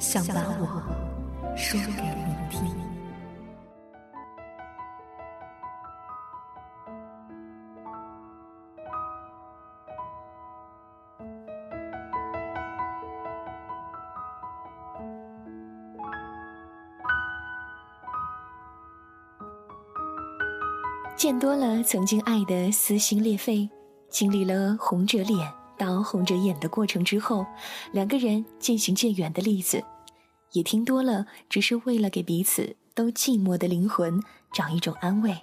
[0.00, 0.66] 想把我
[1.54, 2.74] 说给你听。
[21.14, 23.68] 见多了曾经爱的撕心裂肺，
[24.08, 25.59] 经历了红着脸。
[25.80, 27.46] 到红着眼的过程之后，
[27.90, 29.82] 两个人渐行渐远的例子，
[30.52, 34.22] 也听多了，只是为了给彼此都寂寞的灵魂
[34.52, 35.34] 找一种安慰，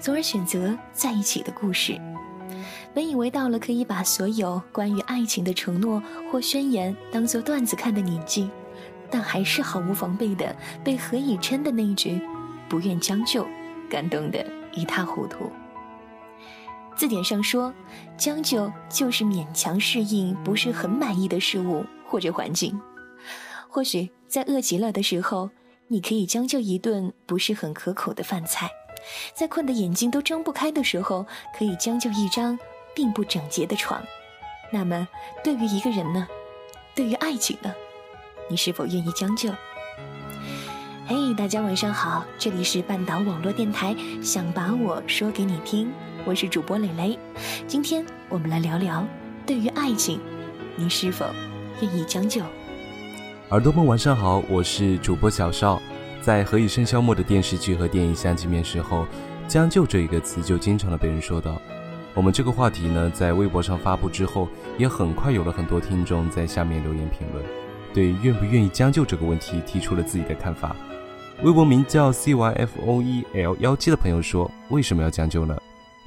[0.00, 2.00] 从而选择在一起的故事。
[2.94, 6.02] 本以为到了可以把所有关于爱情的承诺
[6.32, 8.48] 或宣言当做段子看的年纪，
[9.10, 12.18] 但还是毫无防备的被何以琛的那一句
[12.66, 13.46] “不愿将就”
[13.90, 15.52] 感动得一塌糊涂。
[16.96, 17.72] 字典上说，
[18.16, 22.80] 将就就是勉强适应不是很满意的事物或者环境。
[23.68, 25.50] 或许在饿极了的时候，
[25.88, 28.68] 你可以将就一顿不是很可口的饭菜；
[29.34, 32.58] 在困得眼睛都睁不开的时候，可以将就一张
[32.94, 34.02] 并不整洁的床。
[34.72, 35.06] 那么，
[35.44, 36.26] 对于一个人呢？
[36.94, 37.74] 对于爱情呢？
[38.48, 39.50] 你是否愿意将就？
[41.06, 45.92] 嘿，大家晚上好，这里是半岛网络电台，想把我说给你听。
[46.26, 47.16] 我是主播蕾蕾，
[47.68, 49.06] 今天我们来聊聊，
[49.46, 50.18] 对于爱情，
[50.74, 51.24] 你是否
[51.80, 52.42] 愿意将就？
[53.50, 55.80] 耳朵们晚上好，我是主播小邵。
[56.20, 59.06] 在《何以笙箫默》的电视剧和电影相见面时候
[59.46, 61.62] ，“将就”这一个词就经常的被人说到。
[62.12, 67.44] 我们这个话题呢，在微博上发布之后，也很快有了很多听众在下面留言评论，
[67.94, 70.74] 对愿不愿意将就这个问题提出了自己的看法。
[71.44, 75.56] 微博名叫 C Y F O E L 幺七的朋友说：“为什么要将就呢？”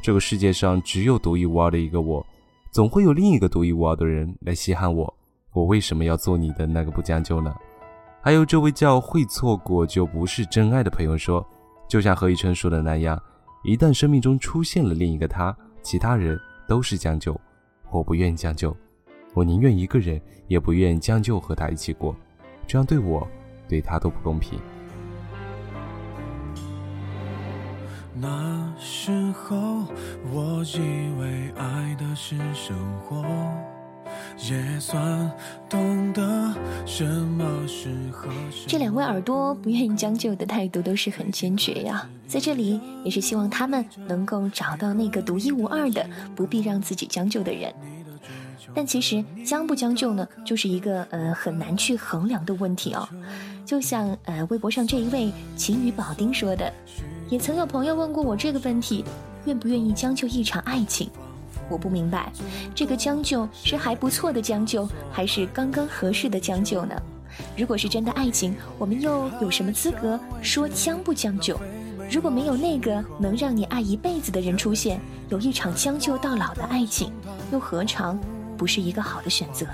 [0.02, 2.26] 这个世界上只有独一无二的一个我，
[2.72, 5.14] 总会有另一个独一无二的人来稀罕我。
[5.52, 7.54] 我为什么要做你的那个不将就呢？
[8.22, 11.46] 还有这位叫会错过就不是真爱的朋友说，
[11.88, 13.22] 就像何以琛说的那样，
[13.64, 17.40] 一旦生命中出现了另一个他，其他人都是将就。
[17.92, 18.76] 我不愿将就，
[19.34, 22.16] 我宁愿一个人，也不愿将就和他一起过，
[22.68, 23.28] 这样对我，
[23.68, 24.60] 对他都不公平。
[28.14, 29.69] 那时候，
[30.32, 30.80] 我以
[31.20, 33.26] 为爱的是生活，
[34.38, 35.32] 也算
[35.70, 36.54] 懂得
[36.86, 38.68] 什么是合适。
[38.68, 47.74] 这两位耳朵不愿意将就的态度都是很坚决呀，在这里也是希望他们能够找到那个独一无二的、不必让自己将就的人。
[48.76, 53.08] 但其实将不将就呢，就是一个呃很难去衡量的问题哦。
[53.66, 56.72] 就像呃微博上这一位晴雨保丁说的。
[57.30, 59.06] 也曾有朋友问过我这个问题：
[59.46, 61.10] 愿不愿意将就一场爱情？
[61.70, 62.32] 我不明白，
[62.74, 66.96] 这个将就是还不错的将就，还是刚刚合适的将就呢？
[67.56, 71.60] 如果是真的爱情，我们又有什么资格说将不将就？
[72.12, 75.00] 如果没有那个能让你爱一辈子的人出现，
[75.30, 77.14] 有一场将就到老的爱情，
[77.52, 78.20] 又何尝
[78.58, 79.68] 不是一个好的选择？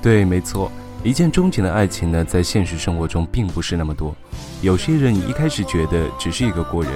[0.00, 0.72] 对，没错。
[1.04, 4.14] 一见钟情的爱情呢，在现实生活中并不是那么多。
[4.62, 6.92] 有些人一开始觉得只是一个过人，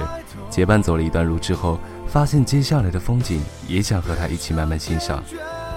[0.57, 5.23] 结伴走了一段路之后，发现接下来的风景也想和他一起慢慢欣赏。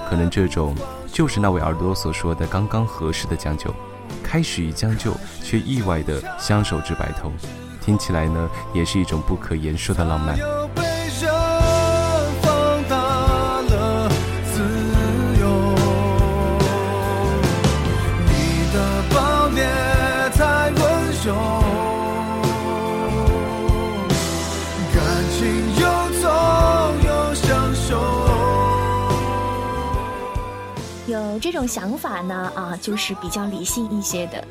[0.08, 0.74] 可能这种
[1.12, 3.74] 就是那位耳朵所说的刚刚合适的将就。
[4.22, 5.12] 开始于将就，
[5.42, 7.30] 却意外的相守至白头，
[7.78, 10.38] 听起来呢，也是一种不可言说的浪漫。
[31.50, 34.44] 这种想法呢啊，就是比较理性一些的。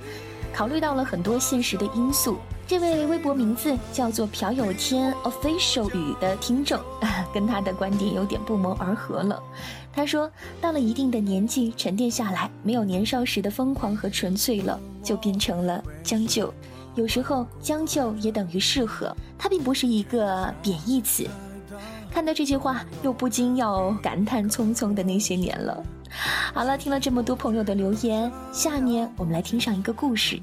[0.53, 2.37] 考虑到了很多现实的因素。
[2.67, 6.77] 这位微博名字叫做朴有天 official 语的听众，
[7.33, 9.41] 跟他的观点有点不谋而合了。
[9.93, 10.29] 他说，
[10.59, 16.53] 到了一定的年纪，沉淀下来，没有年少时的疯狂和纯粹了，就变成了将就。
[16.95, 21.25] 有时候将就也等于适合，它并不是一个贬义词。
[22.11, 25.81] 看到这句话，又不禁要感叹匆匆的那些年了。
[26.53, 30.39] 好了，听了这么多朋友的留言，下面我们来听上一个故事。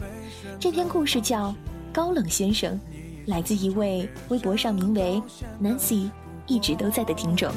[0.58, 1.54] 这篇故事叫。
[1.92, 2.78] 高冷先生，
[3.24, 5.22] 来自一位微博上名为
[5.58, 6.10] Nancy
[6.46, 7.50] 一直都在的听众。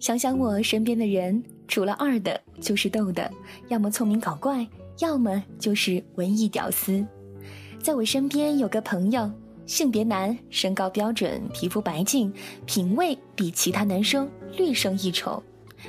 [0.00, 3.28] 想想我身边的人，除了二的，就是逗的，
[3.66, 4.64] 要么聪明搞怪，
[5.00, 7.04] 要么就是文艺屌丝。
[7.82, 9.28] 在我身边有个朋友，
[9.66, 12.32] 性别男，身高标准，皮肤白净，
[12.64, 15.42] 品味比其他男生略胜一筹。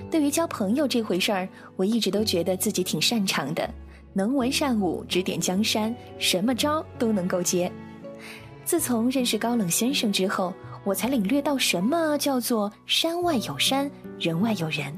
[0.10, 3.70] 对于交朋友这回事儿，我一直都觉得自己挺擅长的，
[4.12, 7.72] 能文善武，指点江山，什么招都能够接。
[8.66, 10.52] 自从认识高冷先生之后。
[10.90, 14.92] 我才领略到什么叫做山外有山，人外有人。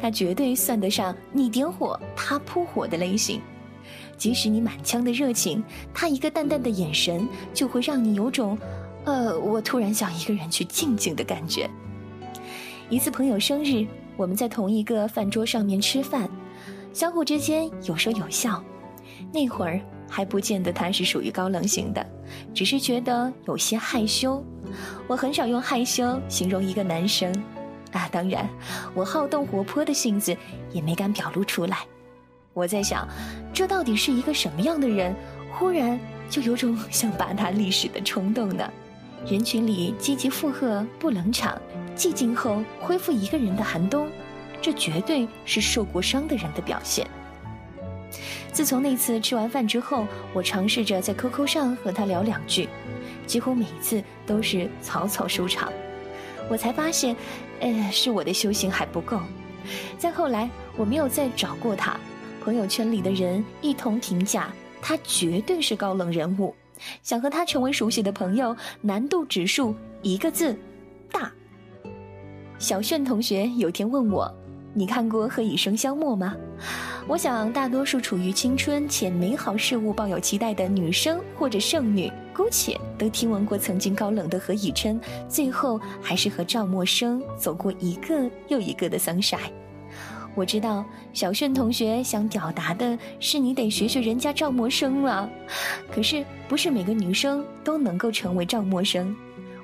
[0.00, 3.40] 他绝对算得上你点火，他扑火的类型。
[4.16, 5.60] 即使你满腔的热情，
[5.92, 8.56] 他一个淡淡的眼神就会让你有种，
[9.04, 11.68] 呃，我突然想一个人去静静的感觉。
[12.88, 13.84] 一次朋友生日，
[14.16, 16.30] 我们在同一个饭桌上面吃饭，
[16.92, 18.62] 相互之间有说有笑。
[19.32, 22.04] 那会儿还不见得他是属于高冷型的，
[22.54, 24.42] 只是觉得有些害羞。
[25.06, 27.32] 我很少用害羞形容一个男生，
[27.92, 28.48] 啊，当然，
[28.94, 30.36] 我好动活泼的性子
[30.72, 31.78] 也没敢表露出来。
[32.52, 33.06] 我在想，
[33.52, 35.14] 这到底是一个什么样的人？
[35.52, 35.98] 忽然
[36.28, 38.70] 就有种 想把他历史的冲动呢。
[39.26, 41.60] 人群里积极附和，不冷场，
[41.96, 44.08] 寂静后恢复一个人的寒冬，
[44.60, 47.06] 这绝对是受过伤的人的表现。
[48.56, 52.66] 自从那次吃完饭之后，我尝试着在 QQ 上和他聊两句。
[53.26, 55.70] 几乎每一次都是草草收场，
[56.48, 57.14] 我才发现，
[57.60, 59.20] 呃，是我的修行还不够。
[59.98, 62.00] 再后来，我没有再找过他，
[62.42, 66.54] 朋友圈里的人一同评价他绝对是高冷人物。
[67.02, 70.58] 想和他成为熟悉的朋友，难度指数一个字，
[71.12, 71.30] 大。
[72.58, 74.34] 小炫同学有天问我
[74.76, 76.36] ：“你看过《何以笙箫默》吗？”
[77.08, 89.38] 我想，大多数处于青春且美好事物抱有期待的女生或者剩女，姑且都听闻过曾经高冷的何以琛，最后还是和赵默笙走过一个又一个的桑晒。
[90.34, 95.30] 我知道小炫同学想表达的是你得学学人家赵默笙了，
[95.90, 99.14] 可是不是每个女生都能够成为赵默笙。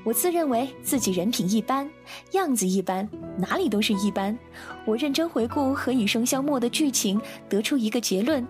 [0.04, 1.88] 我自认为自己人品一般，
[2.32, 4.36] 样子一般，哪里都是一般。
[4.84, 8.46] 我认真回顾《何以笙箫默》的剧情，得出一个结论：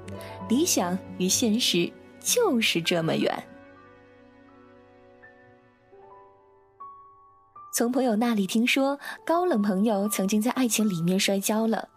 [0.48, 3.30] 理想与现实就是这么远。
[7.74, 11.88] 从朋友那里听说，高冷朋友曾经在爱情里面摔跤了，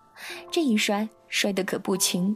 [0.51, 2.35] 这一摔摔得可不轻。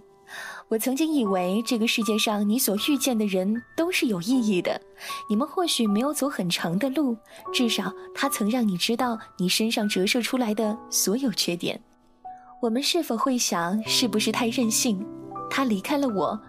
[0.70, 4.80] 我曾经以为这个世界上你所遇见的人都是有意义的，
[5.28, 7.18] 你们或许没有走很长的路，
[7.52, 11.82] 至少他曾让你知道你身上折射出来的所有缺点。
[12.62, 15.04] 我们是否会想，是不是太任性？
[15.50, 16.40] 他离开了我，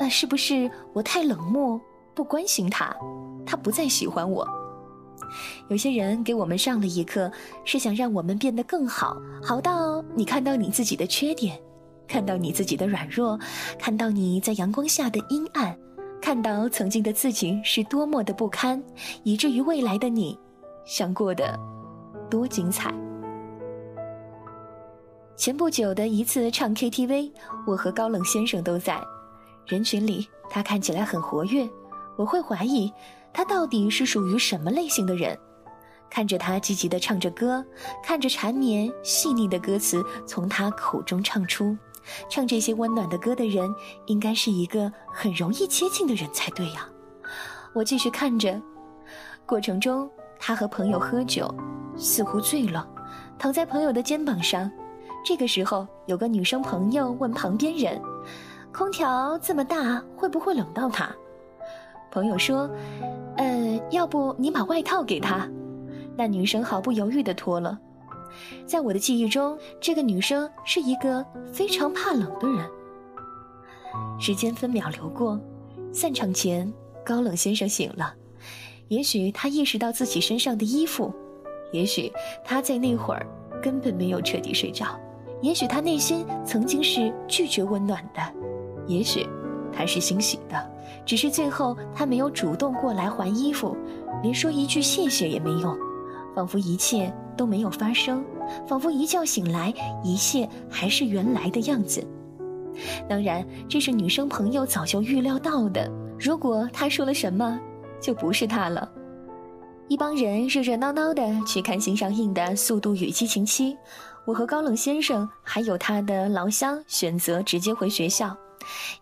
[0.00, 1.78] 那是不是我太冷漠，
[2.14, 2.96] 不关心他？
[3.44, 4.48] 他不再喜欢我。
[5.68, 7.30] 有些人给我们上了一课，
[7.66, 11.60] 是想让我们变得更好，好到你看到你自己的缺点。
[12.08, 13.38] 看到你自己的软弱，
[13.78, 15.76] 看到你在阳光下的阴暗，
[16.20, 18.82] 看到曾经的自己是多么的不堪，
[19.22, 20.38] 以至于未来的你
[20.84, 21.58] 想过的
[22.30, 22.94] 多精彩。
[25.36, 27.30] 前不久的一次唱 KTV，
[27.66, 28.98] 我和高冷先生都在
[29.66, 31.68] 人群里，他看起来很活跃，
[32.16, 32.90] 我会怀疑
[33.32, 35.38] 他到底是属于什么类型的人。
[36.08, 37.62] 看着他积极地唱着歌，
[38.02, 41.76] 看着缠绵细腻的歌词从他口中唱出。
[42.28, 43.72] 唱这些温暖的歌的人，
[44.06, 46.88] 应该是一个很容易接近的人才对呀。
[47.74, 48.60] 我继续看着，
[49.44, 51.52] 过程中他和朋友喝酒，
[51.96, 52.88] 似乎醉了，
[53.38, 54.70] 躺在朋友的肩膀上。
[55.24, 58.00] 这个时候，有个女生朋友问旁边人
[58.72, 61.10] ：“空调这么大，会不会冷到他？”
[62.12, 62.70] 朋友说
[63.36, 65.48] ：“呃，要不你把外套给他。”
[66.16, 67.78] 那女生毫不犹豫地脱了。
[68.66, 72.68] 在我的记忆中，这个女生是一个非常怕冷的人。
[74.18, 75.40] 时间分秒流过，
[75.92, 76.72] 散场前，
[77.04, 78.14] 高冷先生醒了。
[78.88, 81.12] 也许他意识到自己身上的衣服，
[81.72, 82.12] 也许
[82.44, 83.26] 他在那会儿
[83.62, 84.86] 根本没有彻底睡着，
[85.42, 88.20] 也许他内心曾经是拒绝温暖的，
[88.86, 89.26] 也许
[89.72, 90.70] 他是欣喜的，
[91.04, 93.76] 只是最后他没有主动过来还衣服，
[94.22, 95.76] 连说一句谢谢也没用，
[96.36, 97.12] 仿佛一切。
[97.36, 98.24] 都没有发生，
[98.66, 99.70] 仿佛一觉醒来，
[100.02, 102.02] 一切还是原来的样子。
[103.06, 105.86] 当然，这是女生朋友早就预料到的。
[106.18, 107.60] 如果她说了什么，
[108.00, 108.90] 就不是她了。
[109.88, 113.74] 一帮人热热闹闹的去看新上映的《速度与激情七》，
[114.24, 118.34] 我和高冷先生还有他的老乡选择直接回学校。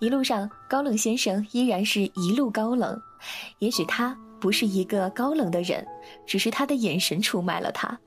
[0.00, 3.00] 一路上，高冷先生依然是一路高冷。
[3.60, 4.18] 也许他。
[4.44, 5.86] 不是一个高冷的人，
[6.26, 7.98] 只是他的眼神出卖了他。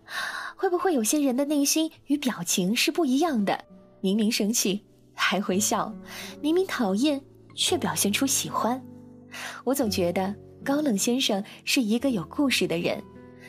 [0.55, 3.59] 会不会有些人的内心与表情是不一样的？
[4.01, 5.91] 明明生气还会笑，
[6.39, 7.19] 明明讨厌
[7.55, 8.79] 却表现出喜欢。
[9.63, 10.31] 我总觉得
[10.63, 13.01] 高冷先生是一个有故事的人，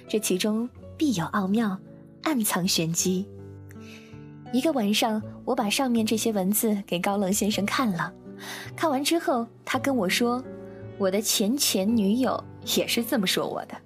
[0.08, 0.66] 这其中
[0.96, 1.78] 必有奥妙，
[2.22, 3.28] 暗藏玄机。
[4.50, 8.10] 一个晚上，我把上面这些文字给高冷先生看了，
[8.74, 10.42] 看完之后，他跟我说
[10.96, 12.42] ：“我的前前女友。”
[12.76, 13.76] 也是这么说我的，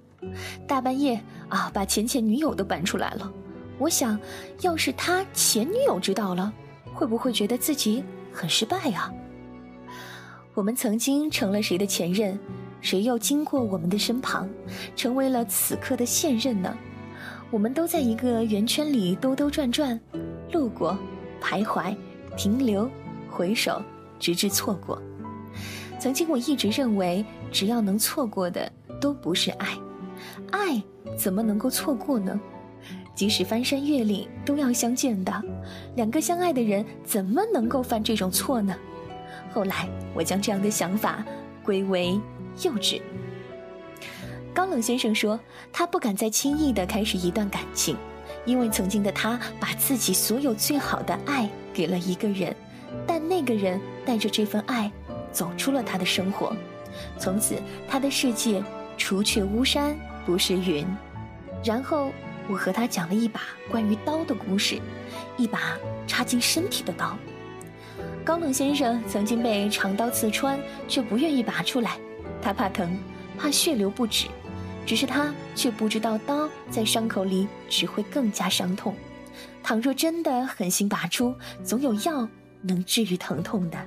[0.67, 3.31] 大半夜啊，把前前女友都搬出来了。
[3.77, 4.19] 我想
[4.61, 6.51] 要是他前女友知道了，
[6.93, 9.11] 会不会觉得自己很失败啊？
[10.53, 12.37] 我们曾经成了谁的前任，
[12.81, 14.47] 谁又经过我们的身旁，
[14.95, 16.77] 成为了此刻的现任呢？
[17.49, 19.99] 我们都在一个圆圈里兜兜转转，
[20.51, 20.97] 路过，
[21.41, 21.95] 徘徊，
[22.35, 22.89] 停留，
[23.29, 23.81] 回首，
[24.19, 25.01] 直至错过。
[26.03, 28.69] 曾经我一直认为，只要能错过的
[28.99, 29.69] 都不是爱，
[30.51, 30.83] 爱
[31.17, 32.37] 怎么能够错过呢？
[33.15, 35.31] 即使翻山越岭都要相见的，
[35.95, 38.75] 两个相爱的人怎么能够犯这种错呢？
[39.53, 41.23] 后来我将这样的想法
[41.63, 42.19] 归为
[42.63, 43.01] 幼稚。
[44.53, 45.39] 高冷先生说，
[45.71, 47.95] 他不敢再轻易的开始一段感情，
[48.43, 52.53] 因为曾经的他把自己所有最好的爱给了一个人，
[53.07, 54.91] 但那个人带着这份爱。
[55.33, 56.55] 走出了他的生活，
[57.19, 57.55] 从此
[57.89, 58.63] 他的世界
[58.97, 60.85] 除却巫山不是云。
[61.63, 62.11] 然后
[62.47, 64.79] 我和他讲了一把关于刀的故事，
[65.35, 67.17] 一把插进身体的刀。
[68.23, 71.97] 高冷先生曾经被长刀刺穿，却不愿意拔出来，
[72.41, 72.97] 他怕疼，
[73.37, 74.27] 怕血流不止，
[74.85, 78.95] 只是他却不知道刀在伤口里只会更加伤痛。
[79.61, 82.27] 倘若真的狠心拔出，总有药
[82.61, 83.77] 能治愈疼痛的。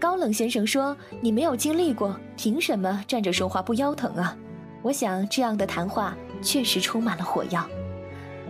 [0.00, 4.34] 高冷先生说：“你没有经历过，凭什么站着说话不腰疼啊？”
[4.80, 7.68] 我想这样的谈话确实充满了火药，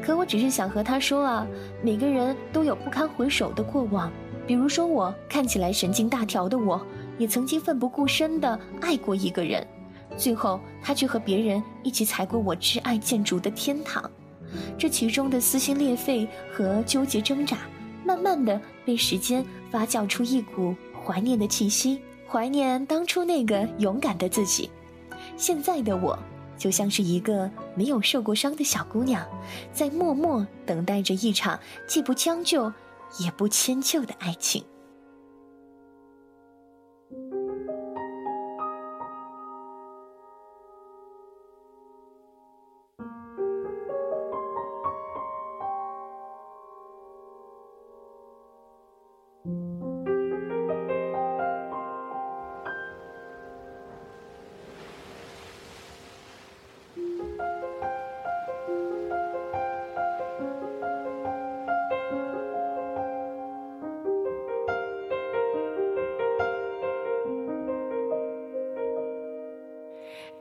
[0.01, 1.45] 可我只是想和他说啊，
[1.83, 4.13] 每个人都有不堪回首的过往，
[4.47, 6.81] 比如说我看起来神经大条的我，
[7.19, 9.67] 也曾经奋不顾身的爱过一个人，
[10.17, 14.09] 最后他却和别人一起踩过我挚爱建筑的天堂，
[14.79, 17.59] 这其中的撕心裂肺和纠结挣扎，
[18.05, 20.77] 慢慢的被时间发酵出一股
[21.11, 24.71] 怀念的气息，怀念当初那个勇敢的自己。
[25.37, 26.17] 现在的我，
[26.57, 29.27] 就像是一个没有受过伤的小姑娘，
[29.73, 32.73] 在默默等待着一场既不将就，
[33.19, 34.65] 也不迁就的爱情。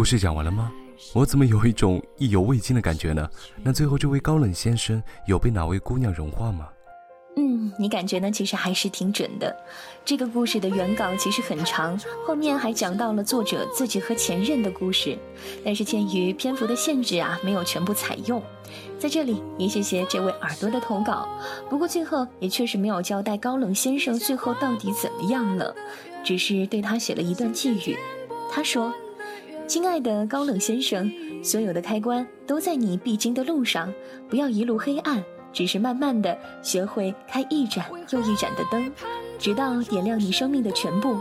[0.00, 0.72] 故事讲完了吗？
[1.12, 3.28] 我怎么有一种意犹未尽的感觉呢？
[3.62, 6.68] 那最后这位高冷先生有被哪位姑娘融化吗？
[7.36, 8.30] 嗯，你感觉呢？
[8.30, 9.54] 其实还是挺准的。
[10.02, 15.18] 这个故事的原稿其实很长，后面还讲到了作者自己和前任的故事，
[15.62, 18.42] 但是鉴于篇幅的限制啊，没有全部采用。
[18.98, 21.28] 在这里也谢谢这位耳朵的投稿。
[21.68, 25.76] 不过最后也确实没有交代高冷先生最后到底怎么样了，
[26.24, 27.98] 只是对他写了一段寄语。
[28.50, 28.90] 他说。
[29.70, 31.08] 亲爱的高冷先生，
[31.44, 33.88] 所有的开关都在你必经的路上，
[34.28, 38.90] 不要一路黑暗，只是慢慢的学会开一盏又一盏的灯，
[39.38, 41.16] 直到点亮你生命的全部。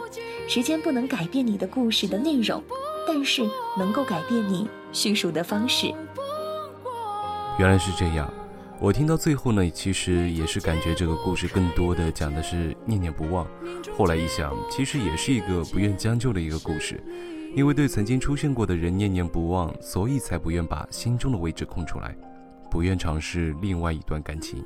[0.48, 2.60] 时间不能改变你的故事的内容，
[3.08, 5.94] 但是能够改变你叙述的方式。
[7.60, 8.34] 原来是这样，
[8.80, 13.46] 我听到最后呢，其实也是感觉这个故事更多的讲的是念念不忘。
[13.96, 17.00] 后来一想，其实也是一个不愿将就的一个故事。
[17.56, 22.16] 因为对曾经出现过的人念念不忘，所以才不愿把心中的位置空出来，
[22.70, 24.64] 不愿尝试另外一段感情。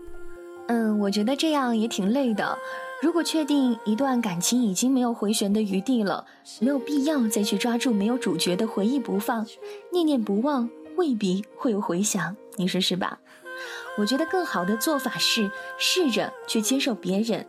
[0.67, 2.58] 嗯，我觉得这样也挺累的。
[3.02, 6.26] 如果确定一段感情已经没有回旋的余地了，
[6.62, 9.46] 没有必要再去抓住没有主角的回忆不放，
[9.91, 13.19] 念念不忘未必会有回响，你说是吧？
[13.98, 17.46] 我觉得更好的做法是试着去接受别人。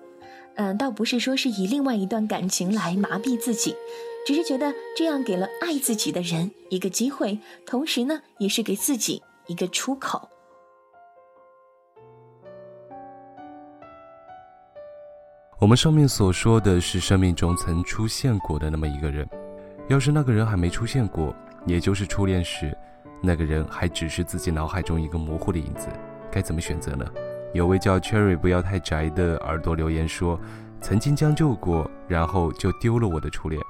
[0.57, 3.75] 嗯，倒不是说是以另外一段感情来麻痹自己。
[4.25, 10.29] 只是觉得这样给了爱自己的人一个机会，同时呢，也是给自己一个出口。
[15.61, 19.29] 我们上面所说的是生命中曾出现过的那么一个人，
[19.89, 21.35] 要是那个人还没出现过，
[21.67, 22.75] 也就是初恋时，
[23.23, 25.89] 那个人还只是自己脑海中一个模糊的影子，
[26.31, 27.05] 该怎么选择呢？
[27.53, 30.41] 有位叫 Cherry 不要太宅的耳朵留言说
[30.81, 33.63] ：“曾经将就过，然后就丢了我的初恋。”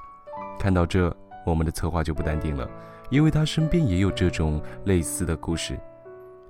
[0.59, 1.15] 看到这，
[1.45, 2.67] 我们的策划就不淡定了，
[3.09, 5.77] 因为他身边也有这种类似的故事。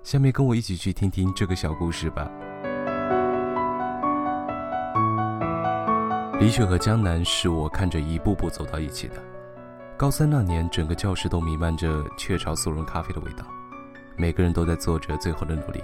[0.03, 2.29] 下面跟我一起去听听这个小故事吧。
[6.39, 9.15] 李雪和江南是我看着一步步走到一起的。
[9.97, 13.45] 高三那年，整个教室都弥漫着雀巢速溶咖啡的味道，
[14.17, 15.81] 每个人都在做着最后的努力。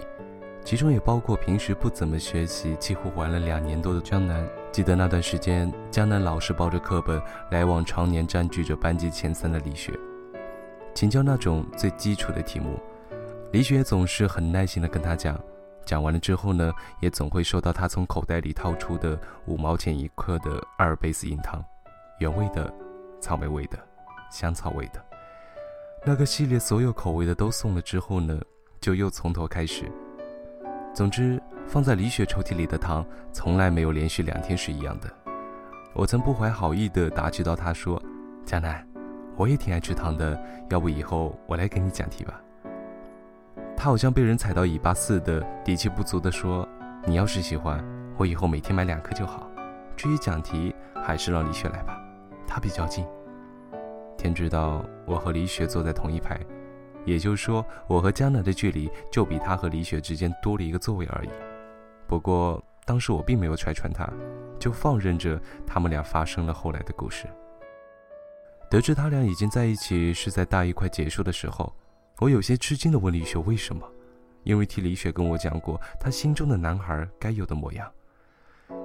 [0.63, 4.47] 其中也包括平时不怎么学习、几乎玩了两年多的江南。
[4.71, 9.91] 记得那段时间，江南老是抱着课本来往，常年占据着班级前三的李雪，
[10.93, 12.79] 请教那种最基础的题目。
[13.51, 15.37] 李雪总是很耐心地跟他讲，
[15.85, 21.61] 讲完了之后呢，也总会收到他从口袋里掏出的五毛钱一克的阿尔卑斯硬糖，
[22.19, 22.73] 原味的、
[23.19, 23.77] 草莓味的、
[24.31, 25.03] 香草味的，
[26.05, 28.39] 那个系列所有口味的都送了之后呢，
[28.79, 29.91] 就又从头开始。
[30.93, 35.09] 总之，放在李雪抽屉里的糖从来没有连续两天是一样的。
[35.93, 37.99] 我曾不怀好意地打趣到她说
[38.45, 38.85] ：“江南，
[39.37, 40.37] 我也挺爱吃糖的，
[40.69, 42.41] 要不以后我来给你讲题吧。
[43.77, 46.67] 他好像被人踩到尾巴似的，底气不足地说
[47.07, 47.81] ：“你要是喜欢，
[48.17, 49.49] 我以后每天买两颗就好。
[49.95, 51.97] 至于讲题，还是让李雪来吧，
[52.45, 53.05] 她比较近。”
[54.19, 56.37] 天知道我和李雪坐在同一排，
[57.05, 61.29] 也就是说，我和江南的距离就比他和李雪之间多了一个座位而已。
[62.11, 64.05] 不过当时我并没有拆穿他，
[64.59, 67.25] 就放任着他们俩发生了后来的故事。
[68.69, 71.73] 得知他俩已经在一起是在大一快结束的时候。
[72.19, 73.89] 我有些吃惊地问李雪为什么，
[74.43, 77.89] 因为替李雪跟我讲过她心中的男孩该有的模样。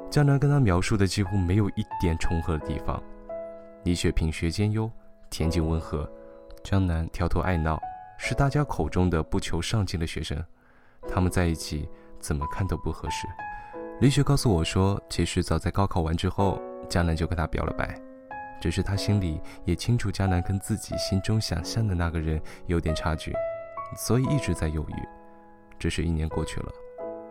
[0.09, 3.03] 江南跟她描述的几乎没有一点重合的地方。
[3.83, 4.89] 李雪品学兼优，
[5.33, 6.09] 恬静温和；
[6.63, 7.83] 江南挑头爱闹，
[8.19, 10.41] 是大家口中的不求上进的学生。
[11.09, 11.89] 他们在一起
[12.27, 13.29] 怎么看都不合适。
[14.01, 17.97] 李雪告诉我说，其实早在高考完之后，江南就跟她表了白。
[18.61, 23.33] 只是他心里也清楚，江南跟自己心中想象的那个人有点差距，
[23.97, 24.95] 所以一直在犹豫。
[25.79, 26.73] 只是一年过去了，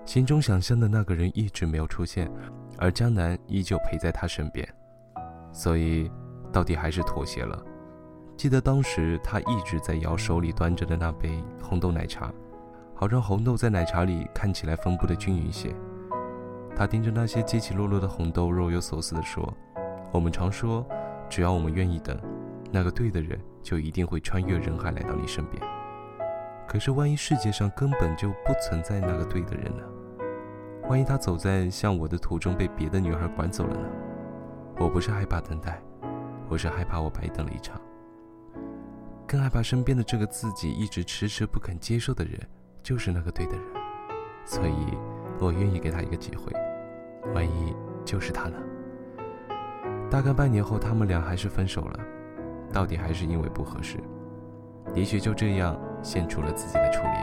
[0.05, 2.31] 心中想象的那个人一直没有出现，
[2.77, 4.65] 而江南依旧陪在他身边，
[5.51, 6.09] 所以
[6.53, 7.61] 到底还是妥协了。
[8.37, 12.31] 记得当时他一直在摇手里端着的那杯红豆奶茶，
[12.95, 15.75] 好让红豆在奶茶里看起来分布的均匀些。
[16.75, 19.53] 他盯着那些起起落落的红豆，若有所思地说
[20.11, 20.85] ：“我们常说。”
[21.27, 22.15] 只要我们愿意等，
[22.71, 25.61] 那个对的人就一定会穿越人海来到你身边。
[26.67, 29.83] 可是，万一世界上根本就不存在那个对的人呢？
[30.87, 33.89] 万一他走在向我的途中被别的女孩拐走了呢？
[34.77, 35.81] 我不是害怕等待，
[36.47, 37.81] 我是害怕我白等了一场。
[39.27, 42.39] 更害怕身边的这个自己一直迟迟不肯接受的人
[42.85, 43.61] 就是那个对的人。
[44.45, 44.95] 所以，
[45.39, 46.53] 我愿意给他一个机会。
[47.33, 48.57] 万一就是他呢？
[50.07, 51.99] 大概半年后，他们俩还是分手了，
[52.71, 53.97] 到底还是因为不合适。
[54.93, 57.15] 也许就这样献出了自己的初恋。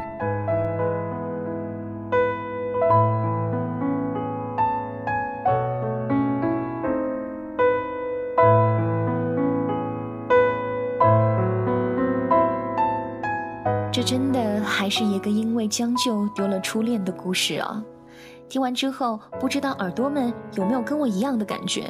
[13.93, 17.81] 这真的还是一个因为将就丢了初恋的故事啊！
[18.49, 21.89] 听完之后，不知道耳朵们有没有跟我一样的感觉，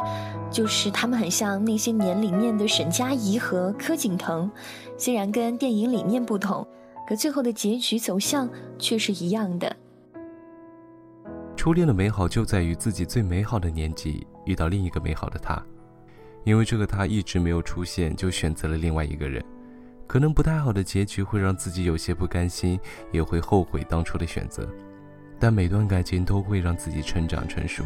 [0.51, 4.51] 就是他们很像那些年里面的沈佳宜和柯景腾，
[4.99, 6.67] 虽然跟电影里面不同，
[7.09, 8.47] 可最后的结局走向
[8.79, 9.75] 却是一样的。
[11.57, 15.65] 初恋的美好就在于自己最美好的年纪遇到另一个美好的他，
[16.45, 19.43] 因为这个他一直没有出现，就选择了另外一个人，
[20.13, 22.79] 可能不太好的结局会让自己有些不甘心，
[23.13, 24.69] 也会后悔当初的选择。
[25.41, 27.83] 但每段感情都会让自己成长成熟，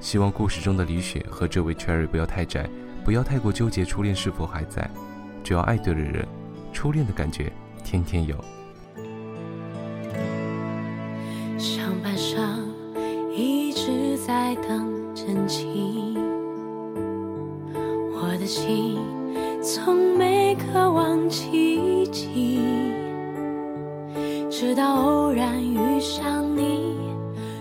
[0.00, 2.68] 希望故事中的李雪和这位 Cherry 不要太窄，
[3.04, 4.90] 不要太过纠结初恋是否还在，
[5.44, 6.26] 只要爱对了人，
[6.72, 7.52] 初恋的感觉
[7.84, 8.34] 天天有。
[11.56, 12.74] 上半生
[13.32, 16.16] 一直在等真情，
[18.12, 18.98] 我的心
[19.62, 22.60] 从没渴望奇迹，
[24.50, 26.94] 直到偶然遇上你。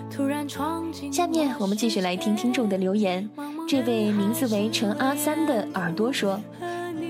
[0.09, 3.29] 突然闯进下面我们继续来听听众的留言。
[3.67, 6.39] 这位名字为陈阿三的耳朵说：“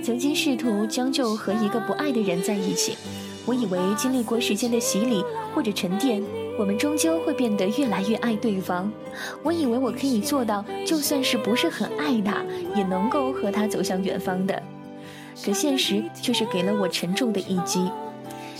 [0.03, 2.97] 曾经试图将就和一个不爱的人在一起，
[3.45, 5.23] 我以为经历过时间的洗礼
[5.53, 6.23] 或者沉淀，
[6.57, 8.91] 我们终究会变得越来越爱对方。
[9.43, 12.43] 我以为我可以做到，就算是不是很爱他，
[12.75, 14.61] 也能够和他走向远方的。
[15.43, 17.89] 可现实却是给了我沉重的一击。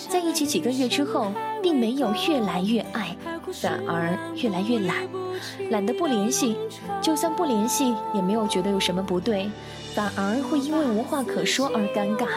[0.08, 3.15] 在一起几个月之后，并没有越来越爱。”
[3.52, 4.96] 反而越来越懒，
[5.72, 6.56] 懒得不联系，
[7.02, 9.50] 就算不联系，也没有觉得有什么不对，
[9.96, 12.28] 反而会因为无话可说而尴尬，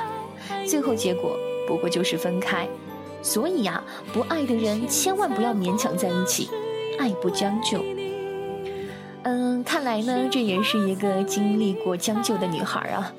[0.67, 1.37] 最后结果
[1.69, 2.67] 不过就是分开。
[3.21, 6.49] 所以呀，不爱的人千万不要勉强在一起，
[6.99, 7.85] 爱不将就。
[9.25, 13.13] 嗯，看来呢，这也是一个经历过将就的女孩啊。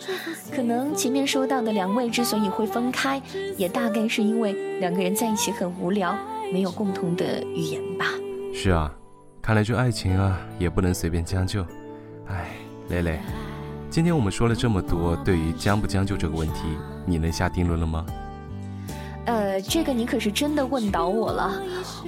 [0.53, 3.21] 可能前面说到的两位之所以会分开，
[3.57, 6.15] 也大概是因为两个人在一起很无聊。
[6.51, 8.05] 没有共同的语言吧？
[8.53, 8.93] 是啊，
[9.41, 11.65] 看来这爱情啊，也不能随便将就。
[12.27, 12.51] 哎，
[12.89, 13.19] 蕾蕾，
[13.89, 18.05] 今天我们说了这么多，对于将不将就这个问题，你能下定论了吗？
[19.25, 21.61] 呃，这个你可是真的问倒我了。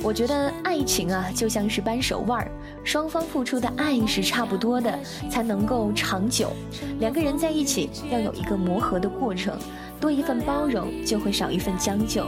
[0.04, 2.52] 我觉得爱情啊，就像是扳手腕儿，
[2.84, 5.00] 双方付出的爱是差不多的，
[5.30, 6.52] 才能够长久。
[7.00, 9.58] 两个人在一起要有一个磨合的过程，
[10.00, 12.26] 多一份包容，就会少一份将就。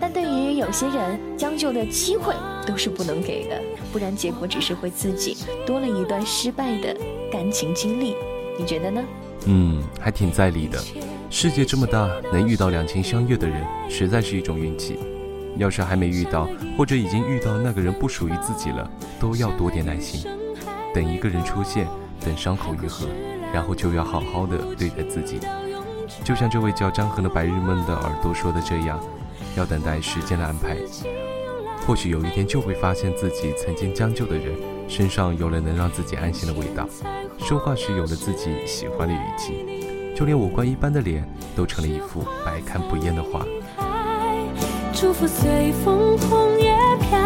[0.00, 2.34] 但对于有些人，将就的机会
[2.66, 3.60] 都是不能给的，
[3.92, 6.96] 不然结果只是会自己多了一段失败的
[7.30, 8.14] 感情经历。
[8.58, 9.02] 你觉得呢？
[9.46, 10.78] 嗯，还挺在理的。
[11.28, 14.98] 世界这么大，能遇到两情相悦的人，实在是一种运气。
[15.56, 20.24] 要是还没遇到，或者已经遇到那个人不属于自己了，都要多点耐心，
[20.94, 21.86] 等一个人出现，
[22.20, 23.06] 等伤口愈合，
[23.52, 25.40] 然后就要好好的对待自己。
[26.22, 29.00] 就像这位叫张恒的白日梦的耳朵说的这样，
[29.56, 30.76] 要等待时间的安排。
[31.86, 34.54] 或许有一天就会发现自己曾经将就的人
[34.88, 36.86] 身上有了能让自己安心的味道，
[37.38, 39.85] 说话时有了自己喜欢的语气，
[40.16, 43.44] 就连五官一般的脸都成了一副百看不厌的画。
[44.94, 47.18] 祝福随风红叶飘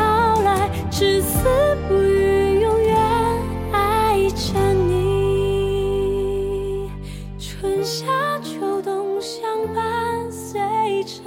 [0.42, 1.38] 来，至死
[1.88, 2.98] 不渝，永远
[3.70, 6.90] 爱着你。
[7.38, 8.08] 春夏
[8.42, 9.40] 秋冬相
[9.72, 10.60] 伴随
[11.04, 11.22] 着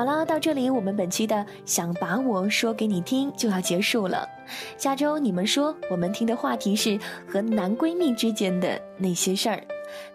[0.00, 4.26] 好了，到这里我们本期的想把我说给你听就要结束了。
[4.78, 9.62] 下周你们说我们听的话题是和男闺蜜之间的那些事儿，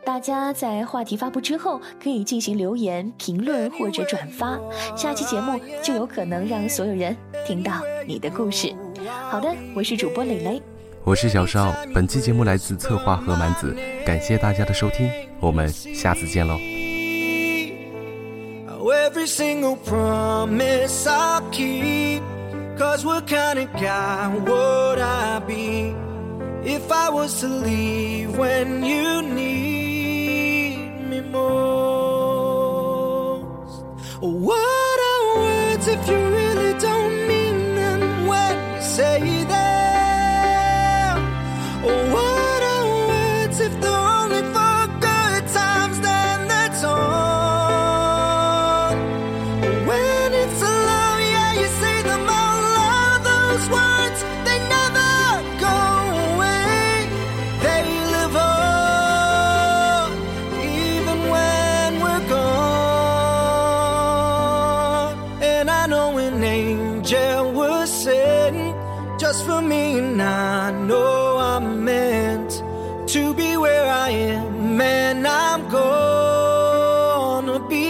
[0.03, 4.59] 大家在话题发布之后可以进行留言、评论或者转发，
[4.97, 8.73] 下期节目就有可能让所有人听到你的故事。
[9.29, 10.59] 好的，我是主播蕾蕾，
[11.03, 11.71] 我是小邵。
[11.93, 15.07] 本期节目来自策划何蛮子，感谢大家的收听，
[15.39, 16.57] 我们下次见喽。
[18.93, 22.21] Every single promise I'll keep.
[22.77, 25.95] Cause what kind of guy would I be
[26.69, 30.77] if I was to leave when you need
[31.09, 31.85] me most?
[34.19, 39.34] What are words if you really don't mean them when you say
[67.53, 68.75] was sent
[69.19, 72.63] just for me, and I know I'm meant
[73.13, 77.85] to be where I am, and I'm gonna be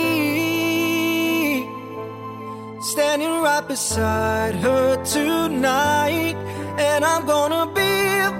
[2.82, 6.36] standing right beside her tonight,
[6.78, 7.94] and I'm gonna be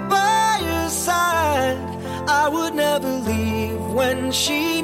[0.08, 1.78] by her side.
[2.42, 4.82] I would never leave when she